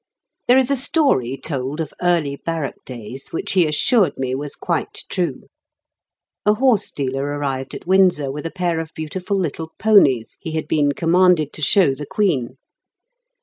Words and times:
There 0.47 0.57
is 0.57 0.71
a 0.71 0.75
story 0.75 1.37
told 1.37 1.79
of 1.79 1.93
early 2.01 2.35
barrack 2.37 2.85
days 2.85 3.27
which 3.27 3.51
he 3.51 3.67
assured 3.67 4.17
me 4.17 4.33
was 4.33 4.55
quite 4.55 5.03
true. 5.09 5.43
A 6.43 6.55
horsedealer 6.55 7.23
arrived 7.37 7.75
at 7.75 7.85
Windsor 7.85 8.31
with 8.31 8.47
a 8.47 8.49
pair 8.51 8.79
of 8.79 8.95
beautiful 8.95 9.37
little 9.37 9.73
ponies 9.77 10.37
he 10.39 10.53
had 10.53 10.67
been 10.67 10.93
commanded 10.93 11.53
to 11.53 11.61
show 11.61 11.93
the 11.93 12.07
Queen. 12.07 12.57